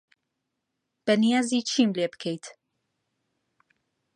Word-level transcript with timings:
بەنیازی 1.05 1.61
چیم 1.69 1.89
لێ 1.97 2.07
بکەیت؟ 2.13 2.45